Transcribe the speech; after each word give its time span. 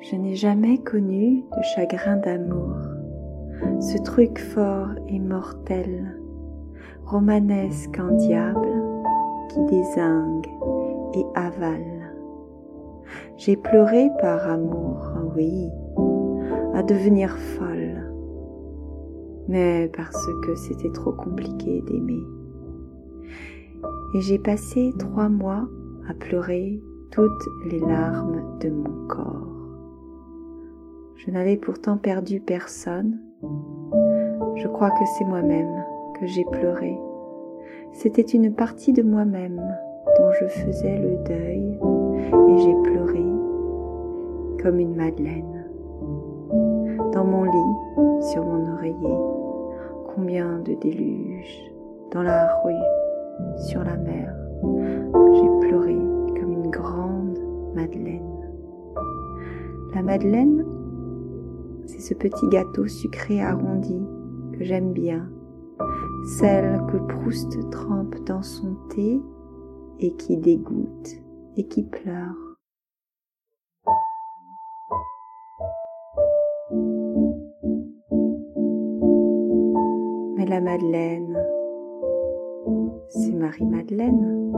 Je 0.00 0.14
n'ai 0.14 0.36
jamais 0.36 0.78
connu 0.78 1.44
de 1.56 1.62
chagrin 1.74 2.16
d'amour, 2.16 2.76
ce 3.80 3.98
truc 4.02 4.38
fort 4.38 4.90
et 5.08 5.18
mortel, 5.18 6.16
romanesque 7.04 7.98
en 7.98 8.14
diable, 8.14 8.68
qui 9.48 9.64
désingue 9.64 10.46
et 11.14 11.24
avale. 11.34 12.12
J'ai 13.36 13.56
pleuré 13.56 14.10
par 14.20 14.48
amour, 14.48 15.12
oui, 15.36 15.68
à 16.74 16.84
devenir 16.84 17.36
folle, 17.36 18.12
mais 19.48 19.90
parce 19.96 20.26
que 20.44 20.54
c'était 20.54 20.92
trop 20.92 21.12
compliqué 21.12 21.82
d'aimer. 21.88 22.35
Et 24.14 24.20
j'ai 24.20 24.38
passé 24.38 24.94
trois 24.98 25.28
mois 25.28 25.68
à 26.08 26.14
pleurer 26.14 26.80
toutes 27.10 27.48
les 27.70 27.80
larmes 27.80 28.58
de 28.60 28.70
mon 28.70 29.06
corps. 29.08 29.46
Je 31.16 31.30
n'avais 31.30 31.56
pourtant 31.56 31.96
perdu 31.96 32.40
personne. 32.40 33.18
Je 34.54 34.68
crois 34.68 34.90
que 34.90 35.04
c'est 35.18 35.24
moi-même 35.24 35.84
que 36.20 36.26
j'ai 36.26 36.44
pleuré. 36.44 36.96
C'était 37.92 38.22
une 38.22 38.54
partie 38.54 38.92
de 38.92 39.02
moi-même 39.02 39.60
dont 40.18 40.30
je 40.40 40.46
faisais 40.46 40.98
le 40.98 41.16
deuil 41.24 41.78
et 42.50 42.58
j'ai 42.58 42.74
pleuré 42.90 43.24
comme 44.62 44.78
une 44.78 44.94
madeleine. 44.94 45.64
Dans 47.12 47.24
mon 47.24 47.44
lit, 47.44 48.22
sur 48.32 48.44
mon 48.44 48.72
oreiller, 48.72 49.18
combien 50.14 50.58
de 50.58 50.74
déluges, 50.74 51.72
dans 52.12 52.22
la 52.22 52.46
rue, 52.62 52.74
sur 53.56 53.82
la 53.82 53.96
mer, 53.96 54.34
j'ai 55.34 55.68
pleuré 55.68 55.96
comme 56.40 56.52
une 56.52 56.70
grande 56.70 57.38
madeleine. 57.74 58.22
La 59.94 60.02
madeleine, 60.02 60.64
c'est 61.86 62.00
ce 62.00 62.14
petit 62.14 62.48
gâteau 62.48 62.86
sucré 62.86 63.40
arrondi 63.40 64.00
que 64.52 64.64
j'aime 64.64 64.92
bien, 64.92 65.28
celle 66.38 66.80
que 66.90 66.96
Proust 66.96 67.70
trempe 67.70 68.16
dans 68.26 68.42
son 68.42 68.74
thé 68.90 69.20
et 70.00 70.12
qui 70.16 70.36
dégoûte 70.36 71.22
et 71.56 71.66
qui 71.66 71.82
pleure. 71.82 72.34
Mais 80.36 80.46
la 80.46 80.60
Madeleine, 80.60 81.38
c'est 83.08 83.32
Marie-Madeleine, 83.32 84.52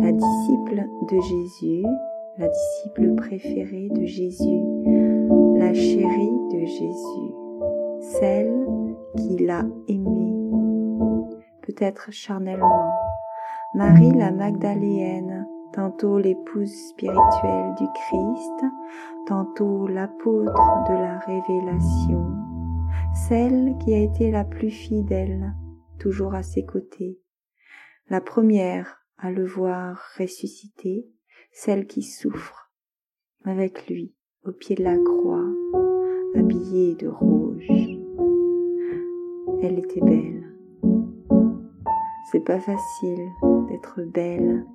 la 0.00 0.12
disciple 0.12 0.86
de 1.10 1.20
Jésus, 1.20 1.84
la 2.38 2.48
disciple 2.48 3.14
préférée 3.14 3.88
de 3.90 4.04
Jésus, 4.04 4.62
la 5.58 5.74
chérie 5.74 6.38
de 6.52 6.64
Jésus, 6.64 7.34
celle 8.00 8.66
qui 9.16 9.44
l'a 9.44 9.64
aimé, 9.88 10.34
peut-être 11.62 12.10
charnellement, 12.10 12.90
Marie 13.74 14.12
la 14.12 14.30
Magdaléenne, 14.30 15.46
tantôt 15.72 16.18
l'épouse 16.18 16.72
spirituelle 16.90 17.74
du 17.78 17.86
Christ, 17.86 18.64
tantôt 19.26 19.86
l'apôtre 19.86 20.84
de 20.88 20.94
la 20.94 21.18
révélation, 21.18 22.26
celle 23.14 23.76
qui 23.78 23.94
a 23.94 23.98
été 23.98 24.30
la 24.30 24.44
plus 24.44 24.70
fidèle, 24.70 25.54
toujours 25.98 26.34
à 26.34 26.42
ses 26.42 26.64
côtés, 26.64 27.21
la 28.10 28.20
première 28.20 28.98
à 29.18 29.30
le 29.30 29.46
voir 29.46 30.02
ressusciter, 30.18 31.06
celle 31.52 31.86
qui 31.86 32.02
souffre 32.02 32.72
avec 33.44 33.88
lui 33.88 34.14
au 34.44 34.52
pied 34.52 34.74
de 34.74 34.82
la 34.82 34.96
croix, 34.96 35.46
habillée 36.34 36.94
de 36.96 37.08
rouge. 37.08 37.68
Elle 39.62 39.78
était 39.78 40.00
belle. 40.00 40.52
C'est 42.30 42.44
pas 42.44 42.58
facile 42.58 43.28
d'être 43.68 44.00
belle 44.12 44.66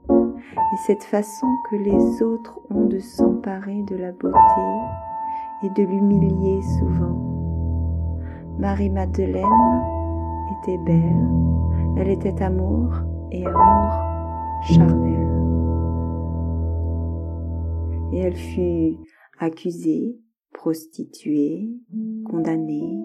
et 0.50 0.78
cette 0.86 1.04
façon 1.04 1.48
que 1.70 1.76
les 1.76 2.24
autres 2.24 2.60
ont 2.70 2.86
de 2.86 3.00
s'emparer 3.00 3.84
de 3.84 3.96
la 3.98 4.12
beauté 4.12 4.38
et 5.64 5.70
de 5.70 5.84
l'humilier 5.84 6.62
souvent. 6.80 7.28
Marie-Madeleine 8.60 9.44
était 10.62 10.78
belle, 10.86 11.28
elle 11.98 12.10
était 12.10 12.42
amour 12.42 12.94
et 13.32 13.46
amour 13.46 13.92
charnel. 14.64 15.28
Et 18.14 18.20
elle 18.20 18.36
fut 18.36 18.98
accusée, 19.40 20.18
prostituée, 20.54 21.70
condamnée, 22.26 23.00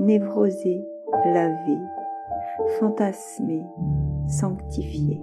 névrosée, 0.00 0.80
lavée, 1.26 1.80
fantasmée, 2.78 3.64
sanctifiée. 4.26 5.20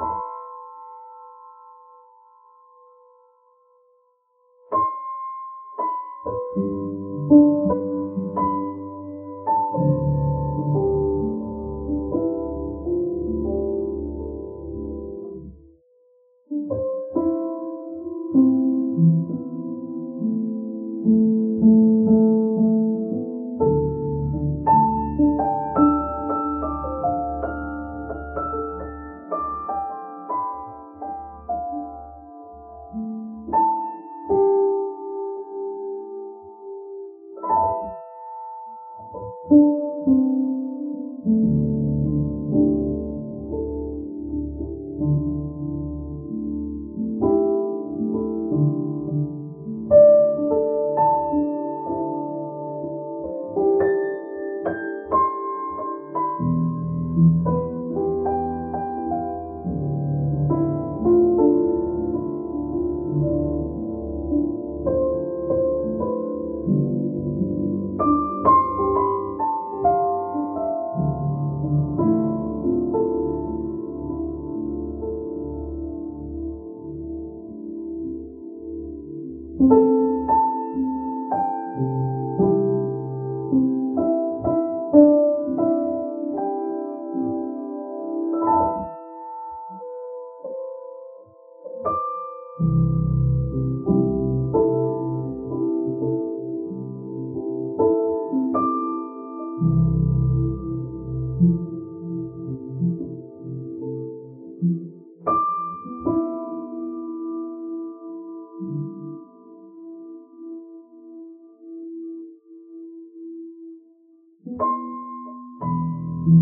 Thank 0.00 0.12
you. 6.56 6.89
Thank 114.44 114.60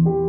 you 0.06 0.27